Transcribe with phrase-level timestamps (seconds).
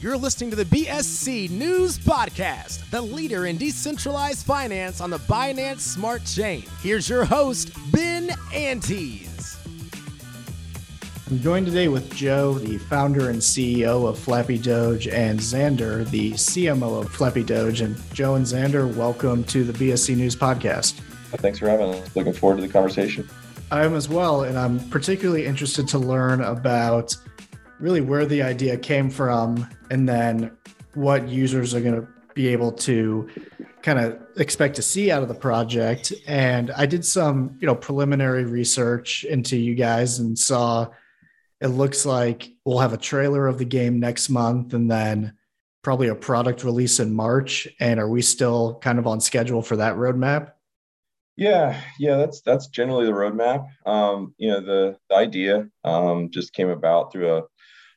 [0.00, 5.80] You're listening to the BSC News Podcast, the leader in decentralized finance on the Binance
[5.80, 6.64] Smart Chain.
[6.80, 9.58] Here's your host, Ben Antes.
[11.30, 16.32] I'm joined today with Joe, the founder and CEO of Flappy Doge, and Xander, the
[16.32, 17.82] CMO of Flappy Doge.
[17.82, 21.00] And Joe and Xander, welcome to the BSC News Podcast.
[21.36, 22.16] Thanks for having us.
[22.16, 23.28] Looking forward to the conversation.
[23.70, 27.16] I am as well, and I'm particularly interested to learn about
[27.80, 30.56] really where the idea came from and then
[30.94, 33.28] what users are going to be able to
[33.82, 36.12] kind of expect to see out of the project.
[36.26, 40.88] And i did some you know preliminary research into you guys and saw
[41.60, 45.32] it looks like we'll have a trailer of the game next month and then
[45.82, 47.66] probably a product release in march.
[47.80, 50.52] And are we still kind of on schedule for that roadmap
[51.36, 53.66] yeah yeah that's that's generally the roadmap.
[53.84, 57.42] Um, you know the, the idea um, just came about through a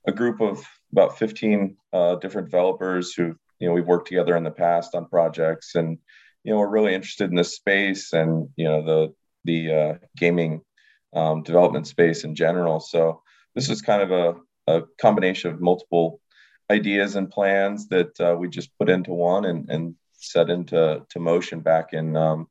[0.08, 4.44] a group of about 15 uh, different developers who you know we've worked together in
[4.44, 5.98] the past on projects and
[6.44, 9.14] you know we're really interested in this space and you know the
[9.46, 10.62] the uh, gaming
[11.14, 12.80] um, development space in general.
[12.80, 13.22] So
[13.56, 14.36] this is kind of a,
[14.72, 16.20] a combination of multiple
[16.70, 21.20] ideas and plans that uh, we just put into one and, and set into to
[21.20, 22.48] motion back in um,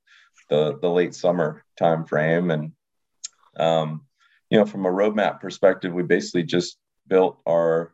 [0.48, 2.72] the the late summer time frame and
[3.58, 4.02] um,
[4.50, 7.92] you know from a roadmap perspective we basically just built our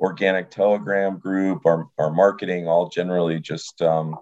[0.00, 4.16] organic telegram group our, our marketing all generally just um,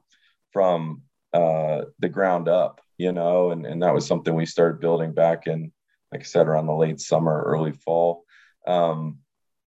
[0.52, 5.12] from uh, the ground up you know and, and that was something we started building
[5.12, 5.72] back in
[6.12, 8.24] like i said around the late summer early fall.
[8.66, 9.18] Um,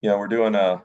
[0.01, 0.81] you know we're doing a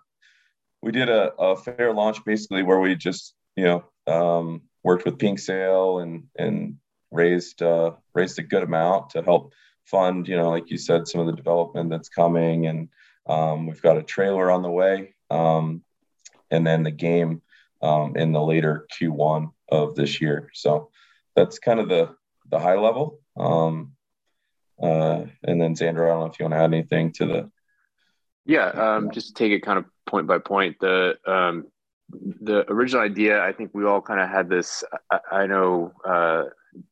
[0.83, 5.19] we did a, a fair launch basically where we just you know um, worked with
[5.19, 6.77] PinkSale and and
[7.13, 9.53] raised uh, raised a good amount to help
[9.85, 12.89] fund you know like you said some of the development that's coming and
[13.27, 15.83] um, we've got a trailer on the way, um,
[16.51, 17.43] and then the game
[17.81, 20.51] um, in the later Q1 of this year.
[20.55, 20.91] So
[21.37, 22.15] that's kind of the
[22.51, 23.21] the high level.
[23.37, 23.93] Um,
[24.83, 27.51] uh, and then Xander, I don't know if you want to add anything to the.
[28.45, 30.77] Yeah, um, just take it kind of point by point.
[30.81, 31.67] The um,
[32.11, 34.83] the original idea, I think we all kind of had this.
[35.11, 36.45] I, I know uh,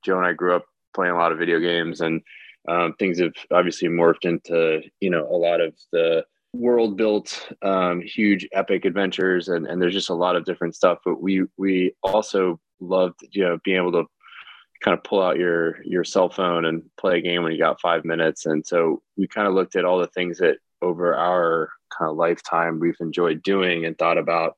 [0.05, 0.65] Joe and I grew up
[0.95, 2.23] playing a lot of video games, and
[2.69, 8.01] um, things have obviously morphed into you know a lot of the world built um,
[8.01, 11.95] huge epic adventures and, and there's just a lot of different stuff but we we
[12.03, 14.05] also loved you know being able to
[14.81, 17.81] kind of pull out your your cell phone and play a game when you got
[17.81, 18.47] five minutes.
[18.47, 22.17] And so we kind of looked at all the things that over our kind of
[22.17, 24.57] lifetime we've enjoyed doing and thought about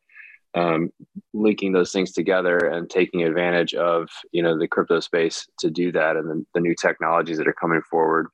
[0.54, 0.90] um,
[1.32, 5.92] linking those things together and taking advantage of you know the crypto space to do
[5.92, 8.26] that and the, the new technologies that are coming forward.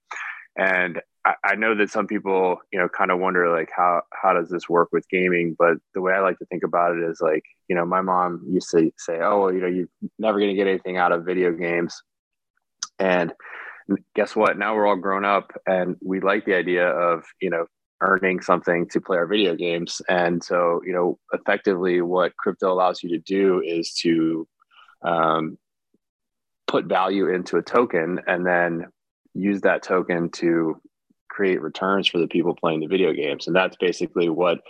[0.56, 4.32] And I, I, know that some people you know kind of wonder like how how
[4.32, 5.54] does this work with gaming?
[5.58, 8.44] But the way i like to think about it is like you know my mom
[8.48, 11.24] used to say oh well, you know you're never going to get anything out of
[11.24, 12.02] video games.
[12.98, 13.32] And
[14.16, 14.58] guess what?
[14.58, 17.66] Now we're all grown up and we like the idea of you know
[18.00, 20.00] earning something to play our video games.
[20.08, 24.46] And so, you know, effectively, what crypto allows you to do is to
[25.02, 25.58] um,
[26.66, 28.86] put value into a token and then
[29.34, 30.80] use that token to
[31.28, 33.46] create returns for the people playing the video games.
[33.46, 34.60] And that's basically what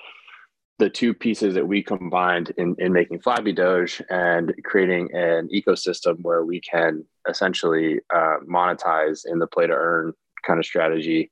[0.78, 6.18] the two pieces that we combined in, in making Flappy Doge and creating an ecosystem
[6.22, 10.12] where we can essentially uh, monetize in the play to earn
[10.46, 11.30] kind of strategy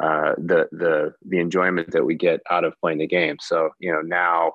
[0.00, 3.36] uh, the the the enjoyment that we get out of playing the game.
[3.40, 4.52] So you know now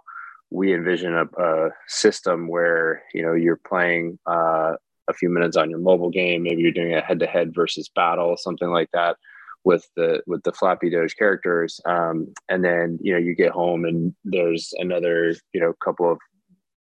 [0.49, 4.73] we envision a, a system where you know you're playing uh,
[5.09, 6.43] a few minutes on your mobile game.
[6.43, 9.17] Maybe you're doing a head to head versus battle, something like that
[9.63, 13.85] with the with the Flappy Doge characters, um, and then you know you get home
[13.85, 16.19] and there's another you know couple of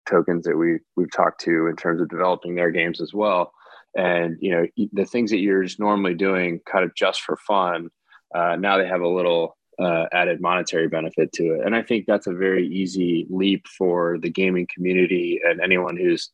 [0.08, 3.52] tokens that we we've talked to in terms of developing their games as well.
[3.96, 7.90] And you know the things that you're just normally doing kind of just for fun
[8.34, 11.66] uh, now they have a little uh, added monetary benefit to it.
[11.66, 16.32] And I think that's a very easy leap for the gaming community and anyone who's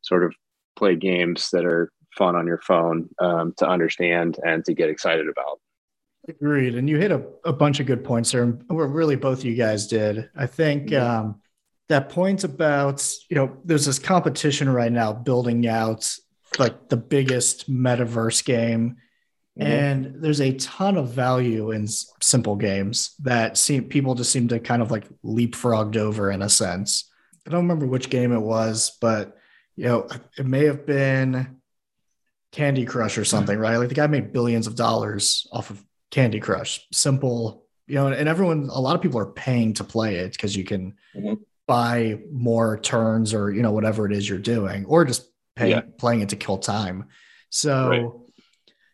[0.00, 0.34] sort of
[0.76, 5.28] played games that are fun on your phone um, to understand and to get excited
[5.28, 5.60] about.
[6.28, 6.74] Agreed.
[6.74, 8.46] And you hit a, a bunch of good points there.
[8.46, 10.28] Where really both of you guys did.
[10.34, 11.26] I think mm-hmm.
[11.28, 11.40] um,
[11.88, 16.10] that point about, you know, there's this competition right now building out
[16.58, 18.96] like the biggest metaverse game
[19.58, 19.72] Mm-hmm.
[19.72, 21.86] And there's a ton of value in
[22.20, 26.48] simple games that seem people just seem to kind of like leapfrogged over in a
[26.48, 27.10] sense.
[27.46, 29.36] I don't remember which game it was, but
[29.76, 31.60] you know, it may have been
[32.52, 33.76] Candy Crush or something, right?
[33.76, 36.86] Like the guy made billions of dollars off of Candy Crush.
[36.92, 40.56] Simple, you know, and everyone, a lot of people are paying to play it because
[40.56, 41.34] you can mm-hmm.
[41.66, 45.82] buy more turns or you know whatever it is you're doing, or just pay, yeah.
[45.98, 47.06] playing it to kill time.
[47.50, 48.25] So right.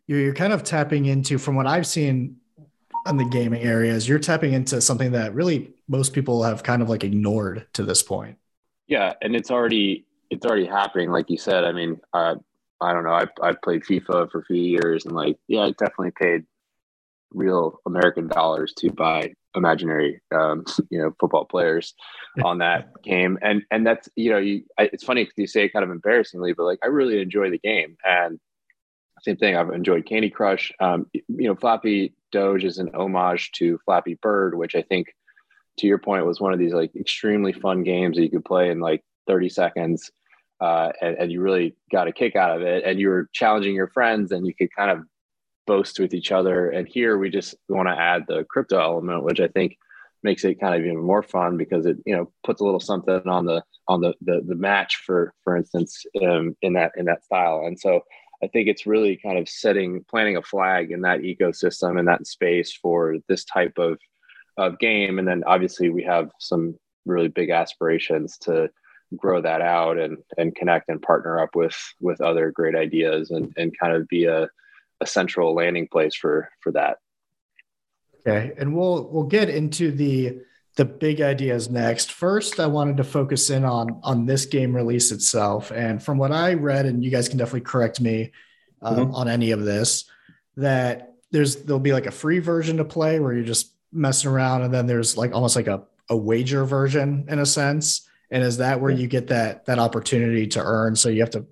[0.06, 2.36] You're, you're kind of tapping into, from what I've seen
[3.06, 6.88] in the gaming areas, you're tapping into something that really most people have kind of
[6.88, 8.36] like ignored to this point.
[8.86, 11.64] Yeah, and it's already it's already happening, like you said.
[11.64, 12.36] I mean, uh,
[12.80, 13.12] I don't know.
[13.12, 16.44] I I played FIFA for a few years, and like, yeah, I definitely paid
[17.32, 21.94] real American dollars to buy imaginary, um, you know, football players
[22.44, 23.38] on that game.
[23.42, 25.90] And and that's you know, you I, it's funny because you say it kind of
[25.90, 27.96] embarrassingly, but like I really enjoy the game.
[28.04, 28.38] And
[29.22, 30.72] same thing, I've enjoyed Candy Crush.
[30.80, 35.14] Um, you know, Flappy Doge is an homage to Flappy Bird, which I think,
[35.78, 38.70] to your point, was one of these like extremely fun games that you could play
[38.70, 40.10] in like 30 seconds.
[40.60, 43.74] Uh, and, and you really got a kick out of it, and you were challenging
[43.74, 45.04] your friends, and you could kind of
[45.66, 46.70] boast with each other.
[46.70, 49.76] And here we just want to add the crypto element, which I think
[50.22, 53.22] makes it kind of even more fun because it you know puts a little something
[53.26, 57.24] on the on the the, the match for for instance um, in that in that
[57.24, 57.64] style.
[57.66, 58.02] And so
[58.42, 62.26] I think it's really kind of setting planting a flag in that ecosystem and that
[62.26, 63.98] space for this type of
[64.56, 65.18] of game.
[65.18, 68.70] And then obviously we have some really big aspirations to
[69.16, 73.52] grow that out and and connect and partner up with with other great ideas and
[73.56, 74.48] and kind of be a
[75.00, 76.98] a central landing place for for that.
[78.20, 80.40] Okay, and we'll we'll get into the
[80.76, 82.12] the big ideas next.
[82.12, 86.32] First, I wanted to focus in on on this game release itself, and from what
[86.32, 88.32] I read, and you guys can definitely correct me
[88.80, 89.14] um, mm-hmm.
[89.14, 90.04] on any of this,
[90.56, 94.62] that there's there'll be like a free version to play where you're just messing around,
[94.62, 98.08] and then there's like almost like a a wager version in a sense.
[98.30, 100.96] And is that where you get that that opportunity to earn?
[100.96, 101.44] So you have to,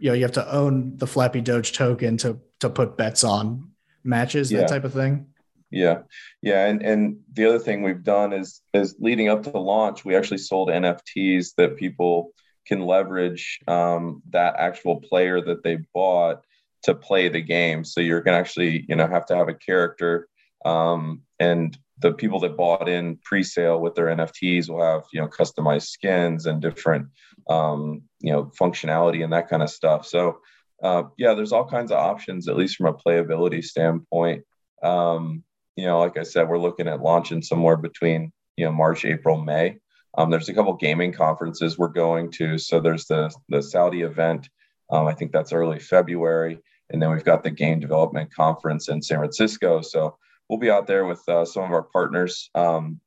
[0.00, 3.70] you know, you have to own the Flappy Doge token to to put bets on
[4.04, 4.60] matches, yeah.
[4.60, 5.26] that type of thing.
[5.70, 6.02] Yeah,
[6.42, 10.04] yeah, and and the other thing we've done is is leading up to the launch,
[10.04, 12.32] we actually sold NFTs that people
[12.66, 16.42] can leverage um, that actual player that they bought
[16.84, 17.84] to play the game.
[17.84, 20.28] So you're gonna actually you know have to have a character,
[20.64, 25.28] um, and the people that bought in pre-sale with their NFTs will have you know
[25.28, 27.08] customized skins and different
[27.50, 30.06] um, you know functionality and that kind of stuff.
[30.06, 30.38] So
[30.82, 34.44] uh, yeah, there's all kinds of options, at least from a playability standpoint.
[34.82, 35.42] Um,
[35.76, 39.40] you know, like I said, we're looking at launching somewhere between you know March, April,
[39.40, 39.78] May.
[40.18, 42.58] Um, there's a couple gaming conferences we're going to.
[42.58, 44.48] So there's the the Saudi event.
[44.90, 46.58] Um, I think that's early February,
[46.90, 49.82] and then we've got the game development conference in San Francisco.
[49.82, 50.16] So
[50.48, 52.50] we'll be out there with uh, some of our partners.
[52.54, 53.00] Um,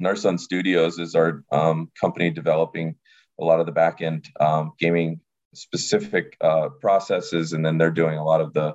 [0.00, 2.96] Narsun Studios is our um, company developing
[3.40, 5.20] a lot of the back end um, gaming
[5.54, 8.74] specific uh, processes, and then they're doing a lot of the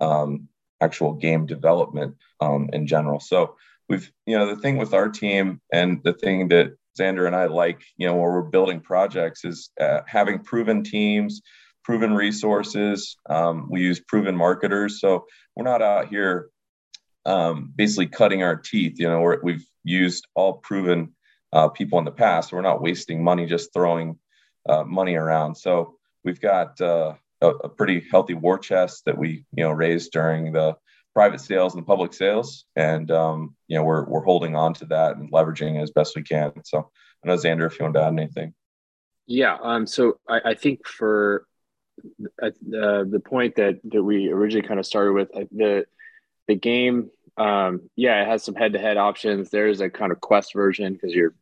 [0.00, 0.48] um,
[0.80, 3.20] actual game development um, in general.
[3.20, 3.56] So
[3.88, 7.46] we've, you know, the thing with our team and the thing that Xander and I
[7.46, 11.42] like, you know, where we're building projects is uh, having proven teams,
[11.82, 13.16] proven resources.
[13.28, 15.26] Um, we use proven marketers, so
[15.56, 16.50] we're not out here
[17.26, 18.98] um, basically cutting our teeth.
[18.98, 21.14] You know, we have used all proven
[21.52, 22.52] uh, people in the past.
[22.52, 24.18] We're not wasting money just throwing
[24.68, 25.56] uh, money around.
[25.56, 30.12] So we've got uh, a, a, pretty healthy war chest that we you know raised
[30.12, 30.76] during the
[31.14, 34.86] private sales and the public sales, and um, you know we're we're holding on to
[34.86, 36.52] that and leveraging as best we can.
[36.64, 36.90] So
[37.24, 38.54] I know Xander, if you want to add anything.
[39.26, 39.56] Yeah.
[39.62, 39.86] Um.
[39.86, 41.46] So I, I think for
[42.42, 45.86] uh, the the point that that we originally kind of started with uh, the
[46.48, 50.92] the game um yeah it has some head-to-head options there's a kind of quest version
[50.92, 51.34] because you're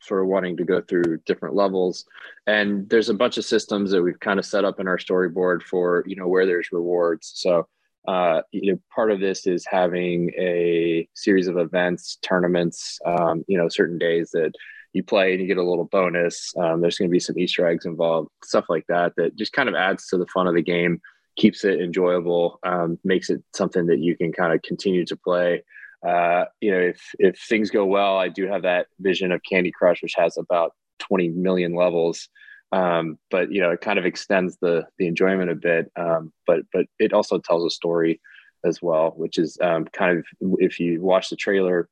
[0.00, 2.04] sort of wanting to go through different levels.
[2.46, 5.62] And there's a bunch of systems that we've kind of set up in our storyboard
[5.62, 7.32] for you know where there's rewards.
[7.34, 7.66] So
[8.08, 13.58] uh, you know part of this is having a series of events tournaments um, you
[13.58, 14.52] know certain days that
[14.92, 16.52] you play and you get a little bonus.
[16.56, 19.68] Um, there's going to be some easter eggs involved stuff like that that just kind
[19.68, 21.00] of adds to the fun of the game
[21.36, 25.62] keeps it enjoyable um, makes it something that you can kind of continue to play
[26.06, 29.70] uh, you know, if if things go well, I do have that vision of Candy
[29.70, 32.28] Crush, which has about 20 million levels.
[32.72, 35.90] Um, but you know, it kind of extends the the enjoyment a bit.
[35.96, 38.20] Um, but but it also tells a story
[38.64, 40.24] as well, which is um, kind of
[40.58, 41.88] if you watch the trailer,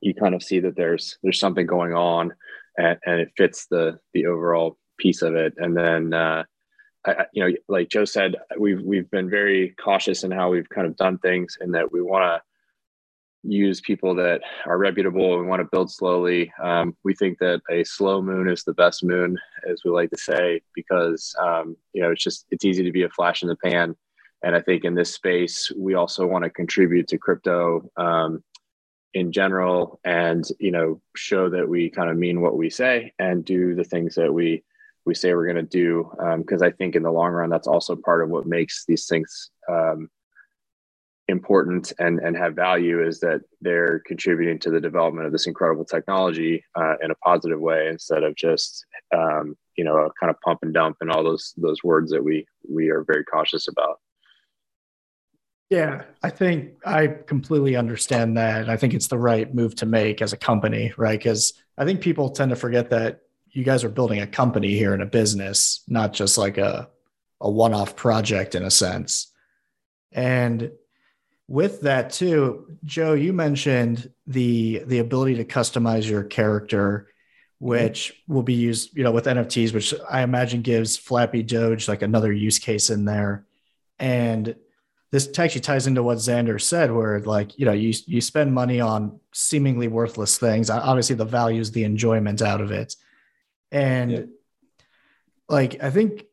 [0.00, 2.32] you kind of see that there's there's something going on,
[2.78, 5.54] and, and it fits the the overall piece of it.
[5.56, 6.44] And then uh,
[7.06, 10.86] I, you know, like Joe said, we've we've been very cautious in how we've kind
[10.86, 12.42] of done things, and that we want to
[13.42, 16.52] use people that are reputable and want to build slowly.
[16.62, 20.18] Um, we think that a slow moon is the best moon, as we like to
[20.18, 23.56] say, because um, you know it's just it's easy to be a flash in the
[23.56, 23.96] pan.
[24.42, 28.42] And I think in this space, we also want to contribute to crypto, um,
[29.14, 33.44] in general and you know show that we kind of mean what we say and
[33.44, 34.62] do the things that we
[35.04, 37.66] we say we're going to do because um, i think in the long run that's
[37.66, 40.08] also part of what makes these things um,
[41.30, 45.84] important and and have value is that they're contributing to the development of this incredible
[45.84, 48.84] technology uh, in a positive way instead of just
[49.16, 52.22] um, you know a kind of pump and dump and all those those words that
[52.22, 53.98] we we are very cautious about
[55.70, 58.68] yeah, I think I completely understand that.
[58.68, 61.16] I think it's the right move to make as a company, right?
[61.16, 63.20] Because I think people tend to forget that
[63.52, 66.90] you guys are building a company here in a business, not just like a,
[67.40, 69.32] a one off project in a sense.
[70.10, 70.72] And
[71.50, 77.08] with that too, Joe, you mentioned the the ability to customize your character,
[77.60, 77.70] mm-hmm.
[77.70, 82.02] which will be used, you know, with NFTs, which I imagine gives Flappy Doge like
[82.02, 83.46] another use case in there.
[83.98, 84.54] And
[85.10, 88.80] this actually ties into what Xander said, where like you know you you spend money
[88.80, 90.70] on seemingly worthless things.
[90.70, 92.94] Obviously, the value is the enjoyment out of it,
[93.72, 94.20] and yeah.
[95.48, 96.26] like I think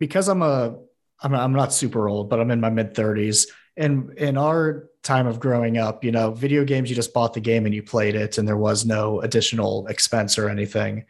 [0.00, 0.78] because I'm a
[1.22, 5.26] I'm I'm not super old, but I'm in my mid 30s, and in our time
[5.26, 8.14] of growing up, you know, video games you just bought the game and you played
[8.14, 11.04] it, and there was no additional expense or anything.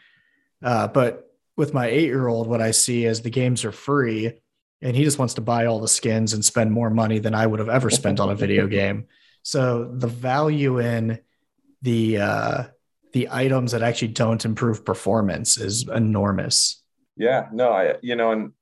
[0.62, 4.40] Uh, but with my eight year old, what I see is the games are free
[4.84, 7.46] and he just wants to buy all the skins and spend more money than I
[7.46, 9.06] would have ever spent on a video game.
[9.42, 11.20] So the value in
[11.82, 12.64] the uh,
[13.12, 16.82] the items that actually don't improve performance is enormous.
[17.16, 18.52] Yeah, no, I you know, and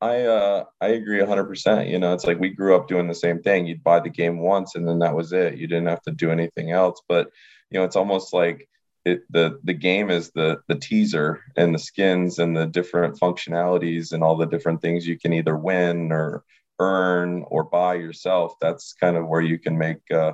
[0.00, 1.90] I uh I agree 100%.
[1.90, 3.66] You know, it's like we grew up doing the same thing.
[3.66, 5.58] You'd buy the game once and then that was it.
[5.58, 7.30] You didn't have to do anything else, but
[7.70, 8.68] you know, it's almost like
[9.04, 14.12] it, the the game is the the teaser and the skins and the different functionalities
[14.12, 16.44] and all the different things you can either win or
[16.78, 20.32] earn or buy yourself that's kind of where you can make uh,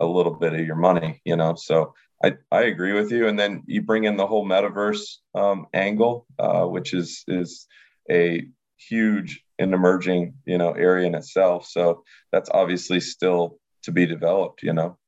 [0.00, 3.38] a little bit of your money you know so I, I agree with you and
[3.38, 7.66] then you bring in the whole metaverse um, angle uh, which is is
[8.10, 8.46] a
[8.88, 14.62] huge and emerging you know area in itself so that's obviously still to be developed
[14.62, 14.98] you know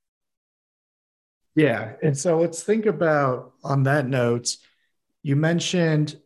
[1.57, 1.93] yeah.
[2.03, 4.57] And so let's think about on that note,
[5.23, 6.21] you mentioned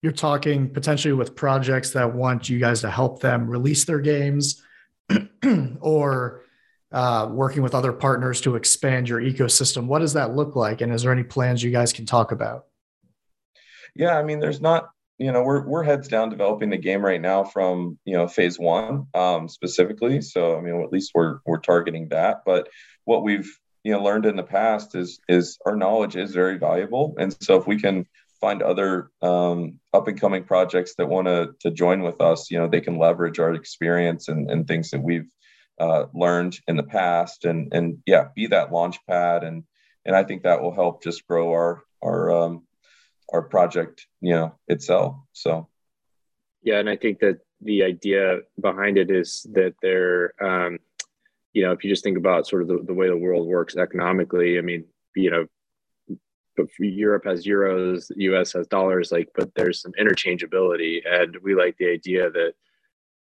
[0.00, 4.60] you're talking potentially with projects that want you guys to help them release their games
[5.80, 6.42] or
[6.90, 9.86] uh, working with other partners to expand your ecosystem.
[9.86, 10.80] What does that look like?
[10.80, 12.64] And is there any plans you guys can talk about?
[13.94, 14.88] Yeah, I mean, there's not,
[15.22, 18.58] you know, we're, we're heads down developing the game right now from, you know, phase
[18.58, 20.20] one um, specifically.
[20.20, 22.42] So, I mean, at least we're, we're targeting that.
[22.44, 22.68] But
[23.04, 23.50] what we've
[23.84, 27.56] you know learned in the past is is our knowledge is very valuable and so
[27.56, 28.06] if we can
[28.40, 32.58] find other um, up and coming projects that want to to join with us you
[32.58, 35.30] know they can leverage our experience and, and things that we've
[35.80, 39.64] uh, learned in the past and and yeah be that launch pad and
[40.04, 42.62] and i think that will help just grow our our um,
[43.32, 45.68] our project you know itself so
[46.62, 50.78] yeah and i think that the idea behind it is that they're um,
[51.52, 53.76] you know, if you just think about sort of the, the way the world works
[53.76, 54.84] economically, I mean,
[55.14, 55.46] you know,
[56.78, 61.00] Europe has euros, US has dollars, like, but there's some interchangeability.
[61.06, 62.54] And we like the idea that,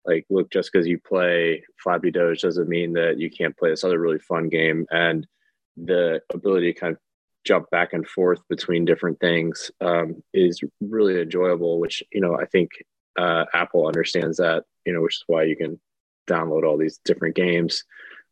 [0.05, 3.83] like, look, just because you play Flappy Doge doesn't mean that you can't play this
[3.83, 4.85] other really fun game.
[4.91, 5.27] And
[5.77, 6.99] the ability to kind of
[7.43, 12.45] jump back and forth between different things um, is really enjoyable, which, you know, I
[12.45, 12.71] think
[13.17, 15.79] uh, Apple understands that, you know, which is why you can
[16.27, 17.83] download all these different games.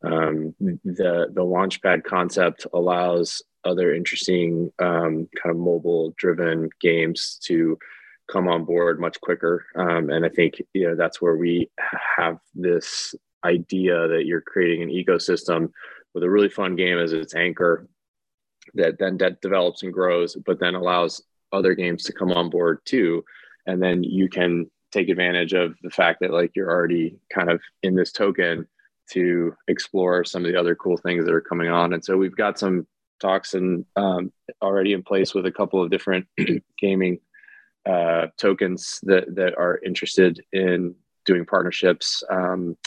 [0.04, 7.78] Um, the the launchpad concept allows other interesting um, kind of mobile driven games to
[8.32, 9.66] come on board much quicker.
[9.76, 11.70] Um, and I think you know that's where we
[12.18, 13.14] have this
[13.44, 15.72] idea that you're creating an ecosystem
[16.14, 17.88] with a really fun game as its anchor
[18.76, 21.22] that then that develops and grows, but then allows
[21.52, 23.24] other games to come on board too.
[23.66, 27.62] And then you can take advantage of the fact that like you're already kind of
[27.84, 28.68] in this token
[29.12, 31.94] to explore some of the other cool things that are coming on.
[31.94, 32.88] And so we've got some
[33.20, 36.28] talks and um, already in place with a couple of different
[36.80, 37.20] gaming
[37.86, 40.96] uh, tokens that that are interested in
[41.26, 42.24] doing partnerships.
[42.30, 42.78] Um,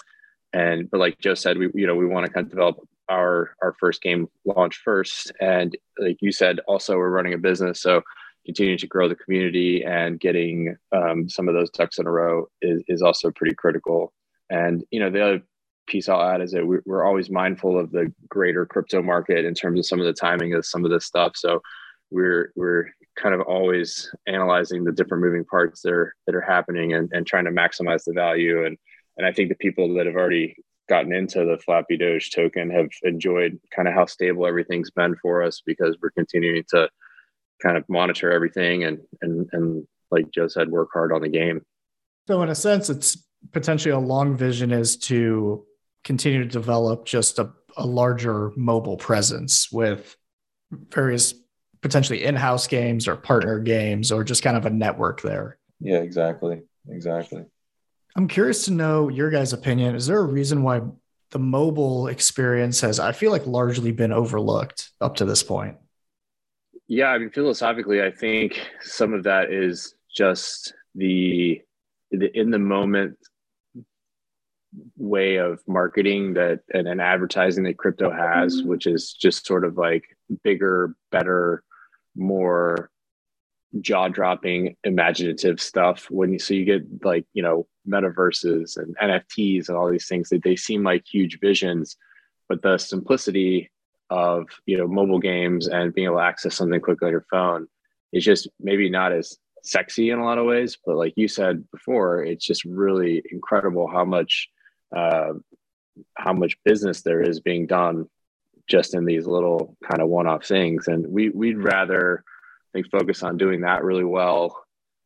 [0.53, 2.77] and but like Joe said, we you know we want to kind of develop
[3.13, 5.33] our our first game launch first.
[5.41, 8.03] And like you said, also we're running a business, so
[8.45, 12.47] continuing to grow the community and getting um, some of those ducks in a row
[12.61, 14.13] is, is also pretty critical.
[14.51, 15.43] And you know the other
[15.87, 19.79] piece I'll add is that we're always mindful of the greater crypto market in terms
[19.79, 21.33] of some of the timing of some of this stuff.
[21.37, 21.61] So
[22.11, 26.95] we're we're kind of always analyzing the different moving parts that are that are happening
[26.95, 28.65] and, and trying to maximize the value.
[28.65, 28.77] And
[29.17, 30.57] and I think the people that have already
[30.89, 35.43] gotten into the Flappy Doge token have enjoyed kind of how stable everything's been for
[35.43, 36.89] us because we're continuing to
[37.63, 41.65] kind of monitor everything and and and like Joe said, work hard on the game.
[42.29, 45.65] So in a sense, it's potentially a long vision is to
[46.05, 50.17] continue to develop just a, a larger mobile presence with
[50.71, 51.35] various
[51.81, 55.59] potentially in-house games or partner games or just kind of a network there.
[55.81, 56.63] Yeah, exactly.
[56.89, 57.45] Exactly.
[58.15, 59.95] I'm curious to know your guys' opinion.
[59.95, 60.83] Is there a reason why
[61.31, 65.77] the mobile experience has, I feel like, largely been overlooked up to this point?
[66.89, 71.63] Yeah, I mean, philosophically, I think some of that is just the
[72.11, 73.17] the in the moment
[74.99, 79.79] way of marketing that and, and advertising that crypto has, which is just sort of
[79.79, 80.05] like
[80.45, 81.63] bigger, better,
[82.15, 82.91] more
[83.81, 86.11] jaw dropping, imaginative stuff.
[86.11, 90.29] When you so you get like you know metaverses and NFTs and all these things
[90.29, 91.97] that they seem like huge visions,
[92.49, 93.71] but the simplicity
[94.11, 97.67] of you know mobile games and being able to access something quickly on your phone
[98.13, 100.77] is just maybe not as sexy in a lot of ways.
[100.85, 104.49] But like you said before, it's just really incredible how much
[104.95, 105.33] uh,
[106.17, 108.09] how much business there is being done
[108.69, 112.25] just in these little kind of one-off things and we we'd rather
[112.73, 114.65] think focus on doing that really well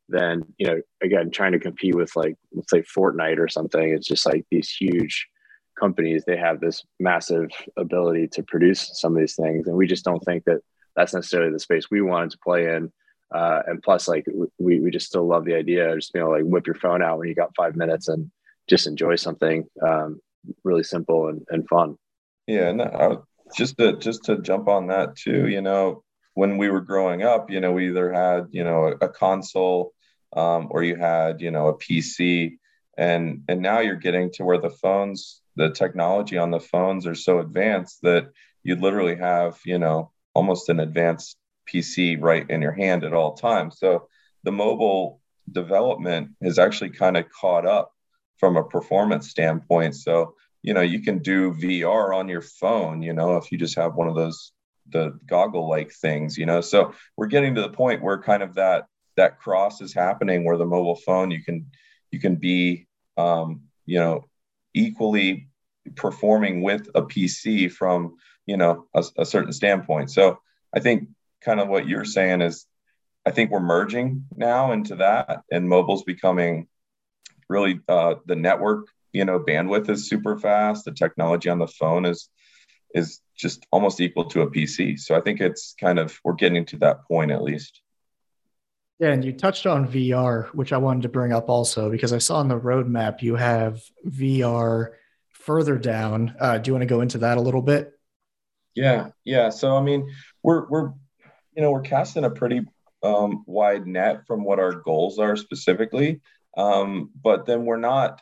[0.08, 4.06] than you know again trying to compete with like let's say Fortnite or something it's
[4.06, 5.26] just like these huge
[5.78, 10.04] companies they have this massive ability to produce some of these things and we just
[10.04, 10.60] don't think that
[10.94, 12.90] that's necessarily the space we wanted to play in
[13.34, 14.24] uh, and plus like
[14.58, 17.02] we, we just still love the idea of just being to like whip your phone
[17.02, 18.30] out when you got five minutes and
[18.68, 20.20] just enjoy something um,
[20.64, 21.96] really simple and, and fun.
[22.46, 23.16] Yeah, and I,
[23.56, 26.02] just to just to jump on that too, you know,
[26.36, 29.94] when we were growing up, you know, we either had you know a, a console
[30.36, 32.58] um, or you had you know a PC,
[32.96, 37.14] and and now you're getting to where the phones, the technology on the phones are
[37.14, 38.28] so advanced that
[38.62, 41.38] you literally have you know almost an advanced
[41.72, 43.78] PC right in your hand at all times.
[43.78, 44.08] So
[44.44, 47.92] the mobile development has actually kind of caught up
[48.36, 49.96] from a performance standpoint.
[49.96, 53.78] So, you know, you can do VR on your phone, you know, if you just
[53.78, 54.52] have one of those
[54.90, 56.60] the goggle like things, you know.
[56.60, 60.58] So we're getting to the point where kind of that that cross is happening where
[60.58, 61.66] the mobile phone you can
[62.10, 64.24] you can be um, you know
[64.74, 65.48] equally
[65.94, 70.10] performing with a PC from you know a, a certain standpoint.
[70.10, 70.38] So
[70.74, 71.08] I think
[71.42, 72.66] kind of what you're saying is
[73.24, 76.68] I think we're merging now into that and mobile's becoming
[77.48, 82.04] really uh, the network you know bandwidth is super fast the technology on the phone
[82.04, 82.28] is
[82.96, 86.64] is just almost equal to a pc so i think it's kind of we're getting
[86.64, 87.80] to that point at least.
[88.98, 92.18] Yeah and you touched on vr which i wanted to bring up also because i
[92.18, 94.92] saw on the roadmap you have vr
[95.32, 96.34] further down.
[96.40, 97.92] Uh, do you want to go into that a little bit?
[98.74, 99.50] Yeah yeah.
[99.50, 100.10] So i mean
[100.42, 100.92] we're we're
[101.54, 102.62] you know we're casting a pretty
[103.02, 106.20] um, wide net from what our goals are specifically.
[106.56, 108.20] Um, but then we're not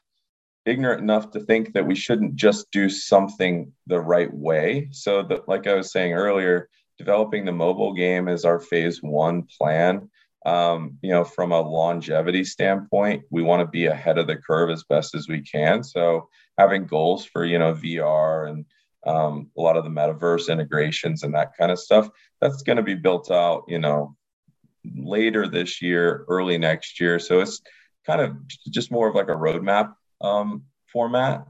[0.67, 4.89] ignorant enough to think that we shouldn't just do something the right way.
[4.93, 9.47] So that, like I was saying earlier, developing the mobile game is our phase one
[9.59, 10.11] plan.
[10.47, 14.71] Um, you know, from a longevity standpoint, we want to be ahead of the curve
[14.71, 15.83] as best as we can.
[15.83, 18.67] So having goals for you know VR and
[19.07, 22.09] um, a lot of the metaverse integrations and that kind of stuff,
[22.41, 24.17] that's going to be built out, you know,
[24.97, 27.19] later this year, early next year.
[27.19, 27.61] So it's
[28.07, 28.37] kind of
[28.71, 31.47] just more of like a roadmap um, format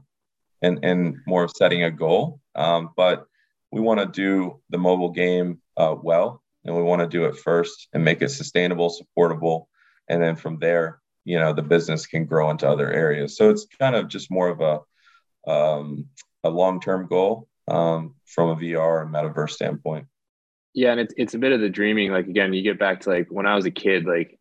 [0.61, 2.39] and, and more of setting a goal.
[2.55, 3.25] Um, but
[3.71, 7.37] we want to do the mobile game uh, well, and we want to do it
[7.37, 9.69] first and make it sustainable, supportable.
[10.07, 13.37] And then from there, you know, the business can grow into other areas.
[13.37, 16.07] So it's kind of just more of a, um,
[16.43, 20.07] a long-term goal um, from a VR and metaverse standpoint.
[20.73, 22.11] Yeah, and it's it's a bit of the dreaming.
[22.11, 24.37] Like again, you get back to like when I was a kid, like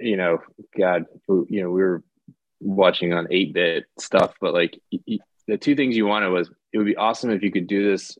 [0.00, 0.38] you know,
[0.78, 2.04] God, you know, we were
[2.64, 4.80] watching on 8 bit stuff, but like
[5.46, 8.18] the two things you wanted was it would be awesome if you could do this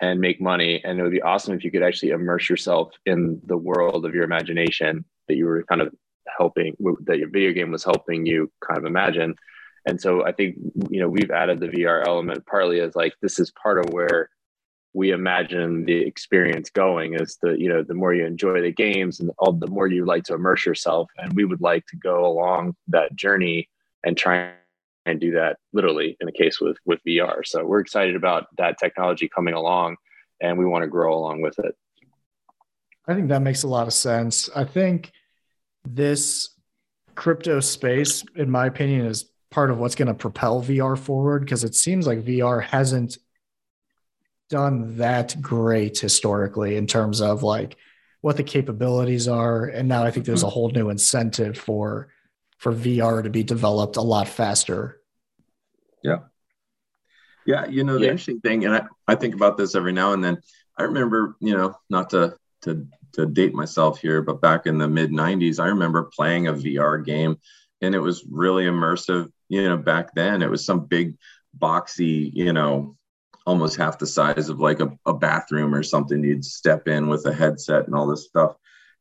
[0.00, 0.82] and make money.
[0.84, 4.14] And it would be awesome if you could actually immerse yourself in the world of
[4.14, 5.94] your imagination that you were kind of
[6.38, 9.34] helping, that your video game was helping you kind of imagine.
[9.86, 10.56] And so I think,
[10.90, 14.30] you know, we've added the VR element partly as like this is part of where
[14.94, 19.20] we imagine the experience going is the you know the more you enjoy the games
[19.20, 22.26] and all the more you like to immerse yourself and we would like to go
[22.26, 23.68] along that journey
[24.04, 24.52] and try
[25.06, 28.78] and do that literally in the case with with VR so we're excited about that
[28.78, 29.96] technology coming along
[30.40, 31.76] and we want to grow along with it
[33.06, 35.12] I think that makes a lot of sense I think
[35.84, 36.50] this
[37.14, 41.44] crypto space in my opinion is part of what's going to propel VR forward?
[41.44, 43.18] Because it seems like VR hasn't
[44.50, 47.76] done that great historically in terms of like
[48.22, 49.66] what the capabilities are.
[49.66, 50.52] And now I think there's a hmm.
[50.52, 52.08] whole new incentive for
[52.62, 55.00] for VR to be developed a lot faster.
[56.04, 56.18] Yeah.
[57.44, 58.12] Yeah, you know, the yeah.
[58.12, 60.40] interesting thing, and I, I think about this every now and then.
[60.78, 64.86] I remember, you know, not to to to date myself here, but back in the
[64.86, 67.36] mid 90s, I remember playing a VR game
[67.80, 69.28] and it was really immersive.
[69.48, 71.16] You know, back then it was some big
[71.58, 72.96] boxy, you know,
[73.44, 76.22] almost half the size of like a, a bathroom or something.
[76.22, 78.54] You'd step in with a headset and all this stuff.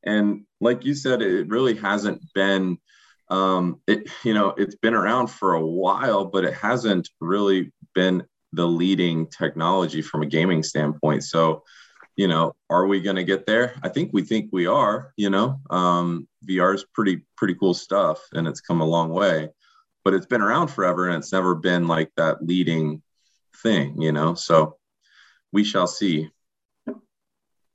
[0.03, 2.79] And like you said, it really hasn't been
[3.31, 8.23] um, it you know it's been around for a while, but it hasn't really been
[8.53, 11.23] the leading technology from a gaming standpoint.
[11.23, 11.63] So,
[12.17, 13.75] you know, are we going to get there?
[13.81, 15.13] I think we think we are.
[15.15, 19.49] You know, um, VR is pretty pretty cool stuff, and it's come a long way.
[20.03, 23.01] But it's been around forever, and it's never been like that leading
[23.63, 24.01] thing.
[24.01, 24.75] You know, so
[25.53, 26.29] we shall see.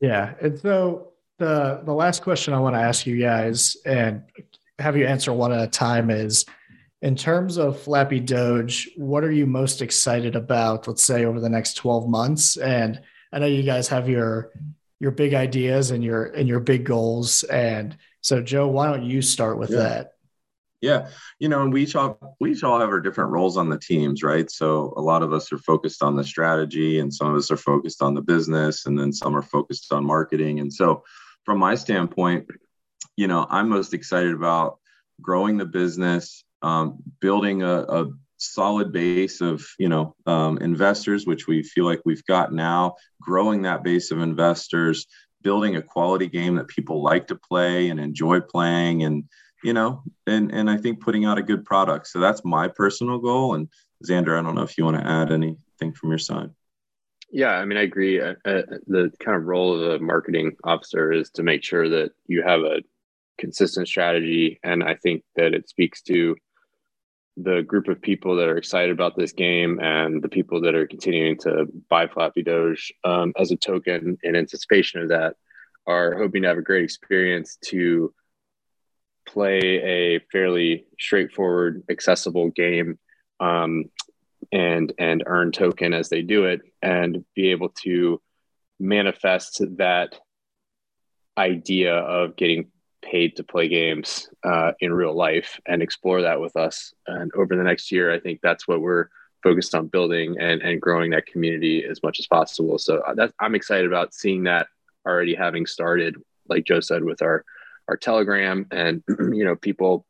[0.01, 4.23] Yeah, and so the the last question I want to ask you guys, and
[4.79, 6.45] have you answer one at a time, is
[7.03, 11.49] in terms of Flappy Doge, what are you most excited about, let's say, over the
[11.49, 12.57] next 12 months?
[12.57, 13.01] And
[13.33, 14.51] I know you guys have your
[14.99, 17.43] your big ideas and your and your big goals.
[17.45, 19.77] And so Joe, why don't you start with yeah.
[19.77, 20.13] that?
[20.83, 21.09] Yeah,
[21.39, 23.79] you know, and we each all we each all have our different roles on the
[23.79, 24.51] teams, right?
[24.51, 27.57] So a lot of us are focused on the strategy, and some of us are
[27.57, 30.61] focused on the business, and then some are focused on marketing.
[30.61, 31.03] And so,
[31.45, 32.47] from my standpoint,
[33.17, 34.79] you know, I'm most excited about
[35.21, 41.47] growing the business, um, building a, a, solid base of you know um, investors, which
[41.47, 45.07] we feel like we've got now, growing that base of investors,
[45.43, 49.25] building a quality game that people like to play and enjoy playing, and
[49.65, 52.09] you know, and and I think putting out a good product.
[52.09, 53.55] So that's my personal goal.
[53.55, 53.69] And
[54.05, 56.51] Xander, I don't know if you want to add anything from your side.
[57.31, 58.21] Yeah, I mean, I agree.
[58.21, 62.13] Uh, uh, the kind of role of a marketing officer is to make sure that
[62.29, 62.83] you have a
[63.39, 66.37] consistent strategy, and I think that it speaks to
[67.37, 70.87] the group of people that are excited about this game and the people that are
[70.87, 75.37] continuing to buy Flappy Doge um, as a token in anticipation of that
[75.87, 78.13] are hoping to have a great experience to
[79.27, 82.99] play a fairly straightforward, accessible game
[83.41, 83.85] um,
[84.53, 88.21] and and earn token as they do it and be able to
[88.79, 90.19] manifest that
[91.37, 92.71] idea of getting
[93.11, 96.93] paid to play games uh, in real life and explore that with us.
[97.07, 99.09] And over the next year, I think that's what we're
[99.43, 102.79] focused on building and, and growing that community as much as possible.
[102.79, 104.67] So uh, I'm excited about seeing that
[105.07, 106.17] already having started,
[106.49, 107.45] like Joe said, with our,
[107.89, 110.05] our telegram and, you know, people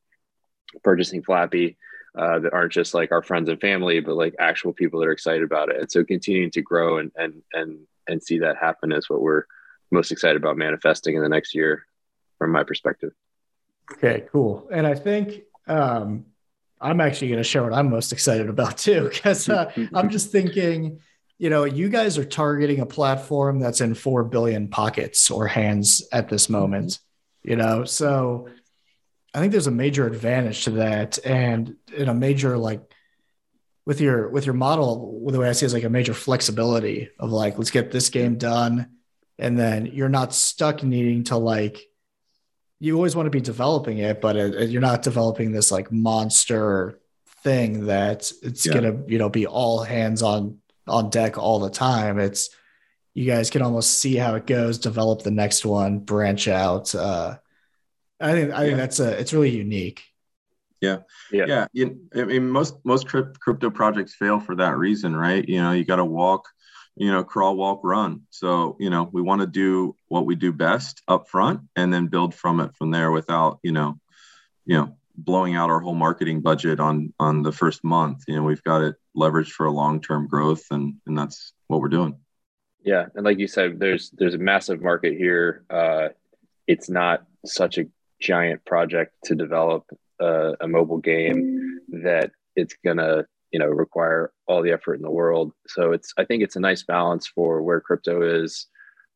[0.82, 1.76] purchasing Flappy
[2.16, 5.12] uh, that aren't just like our friends and family, but like actual people that are
[5.12, 5.76] excited about it.
[5.76, 7.78] And so continuing to grow and, and, and,
[8.08, 9.44] and see that happen is what we're
[9.90, 11.84] most excited about manifesting in the next year
[12.38, 13.12] from my perspective.
[13.92, 14.68] Okay, cool.
[14.70, 16.26] And I think um,
[16.80, 20.30] I'm actually going to share what I'm most excited about too, because uh, I'm just
[20.30, 21.00] thinking,
[21.38, 26.06] you know, you guys are targeting a platform that's in 4 billion pockets or hands
[26.12, 26.98] at this moment,
[27.42, 28.48] you know, so
[29.34, 31.18] I think there's a major advantage to that.
[31.24, 32.80] And in a major, like,
[33.84, 37.08] with your with your model the way i see it is like a major flexibility
[37.18, 38.88] of like let's get this game done
[39.38, 41.86] and then you're not stuck needing to like
[42.78, 45.90] you always want to be developing it, but it, it, you're not developing this like
[45.90, 47.00] monster
[47.42, 48.74] thing that it's yeah.
[48.74, 52.18] gonna you know be all hands on on deck all the time.
[52.18, 52.50] It's
[53.14, 56.94] you guys can almost see how it goes, develop the next one, branch out.
[56.94, 57.38] Uh,
[58.20, 58.66] I think I yeah.
[58.66, 60.02] think that's a it's really unique.
[60.82, 60.98] Yeah,
[61.32, 61.66] yeah, yeah.
[61.72, 65.46] You, I mean, most most crypto projects fail for that reason, right?
[65.48, 66.46] You know, you got to walk
[66.96, 68.22] you know, crawl, walk, run.
[68.30, 72.06] So, you know, we want to do what we do best up front and then
[72.06, 74.00] build from it from there without, you know,
[74.64, 78.24] you know, blowing out our whole marketing budget on on the first month.
[78.26, 81.88] You know, we've got it leveraged for a long-term growth and and that's what we're
[81.88, 82.18] doing.
[82.82, 85.64] Yeah, and like you said, there's there's a massive market here.
[85.68, 86.08] Uh,
[86.66, 87.86] it's not such a
[88.20, 89.84] giant project to develop
[90.20, 95.10] a, a mobile game that it's gonna you know require all the effort in the
[95.10, 95.50] world.
[95.66, 98.66] So it's i think it's a nice balance for where crypto is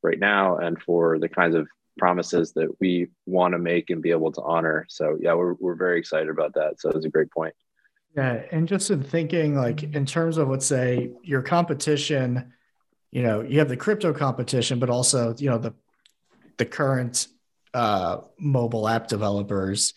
[0.03, 4.13] right now and for the kinds of promises that we want to make and be
[4.13, 4.87] able to honor.
[4.89, 6.81] So yeah we're, we're very excited about that.
[6.81, 7.55] So it's a great point.
[8.17, 12.55] Yeah and just in thinking like in terms of let's say your competition
[13.11, 15.75] you know you have the crypto competition but also you know the
[16.57, 17.29] the current
[17.75, 19.93] uh, mobile app developers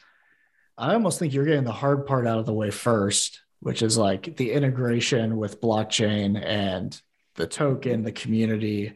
[0.77, 3.97] i almost think you're getting the hard part out of the way first which is
[3.97, 7.01] like the integration with blockchain and
[7.35, 8.93] the token, the community.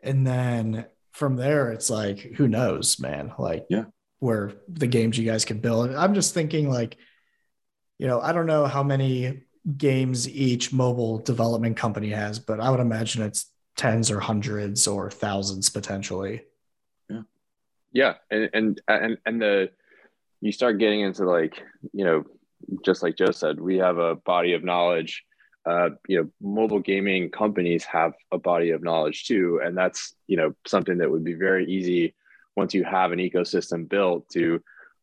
[0.00, 3.32] And then from there, it's like, who knows, man?
[3.38, 3.86] Like, yeah,
[4.20, 5.90] where the games you guys can build.
[5.90, 6.96] I'm just thinking, like,
[7.98, 9.42] you know, I don't know how many
[9.76, 15.10] games each mobile development company has, but I would imagine it's tens or hundreds or
[15.10, 16.44] thousands potentially.
[17.10, 17.22] Yeah.
[17.92, 18.14] Yeah.
[18.30, 19.70] And, and, and, and the,
[20.40, 21.60] you start getting into like,
[21.92, 22.24] you know,
[22.84, 25.24] just like Joe said, we have a body of knowledge.
[25.64, 30.36] Uh, you know, mobile gaming companies have a body of knowledge too, and that's you
[30.36, 32.14] know something that would be very easy
[32.56, 34.60] once you have an ecosystem built to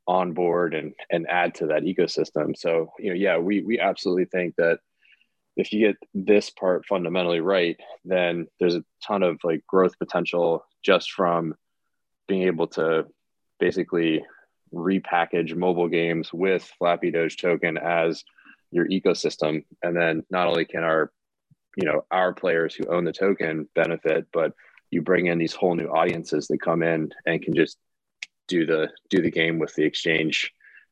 [0.07, 2.57] onboard and and add to that ecosystem.
[2.57, 4.79] So you know, yeah, we we absolutely think that
[5.55, 10.65] if you get this part fundamentally right, then there's a ton of like growth potential
[10.83, 11.55] just from
[12.27, 13.05] being able to
[13.59, 14.23] basically
[14.73, 18.23] repackage mobile games with Flappy Doge token as
[18.71, 19.65] your ecosystem.
[19.83, 21.11] And then not only can our,
[21.75, 24.53] you know, our players who own the token benefit, but
[24.91, 27.77] you bring in these whole new audiences that come in and can just
[28.47, 30.51] do the do the game with the exchange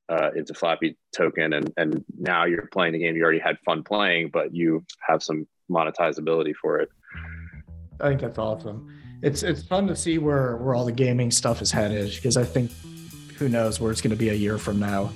[0.10, 3.84] uh, into Flappy token, and and now you're playing the game you already had fun
[3.84, 6.90] playing, but you have some monetizability for it.
[8.00, 8.94] I think that's awesome.
[9.22, 12.44] It's it's fun to see where where all the gaming stuff is headed because I
[12.44, 12.72] think
[13.38, 15.12] who knows where it's going to be a year from now,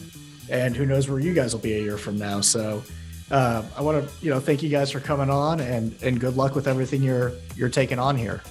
[0.50, 2.42] and who knows where you guys will be a year from now.
[2.42, 2.84] So.
[3.30, 6.36] Uh, I want to, you know, thank you guys for coming on, and and good
[6.36, 8.42] luck with everything you're you're taking on here.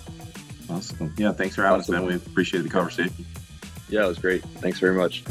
[0.70, 1.12] Awesome.
[1.18, 1.96] Yeah, thanks for having awesome.
[1.96, 2.08] us, man.
[2.08, 3.26] We appreciate the conversation.
[3.90, 4.42] Yeah, it was great.
[4.42, 5.22] Thanks very much.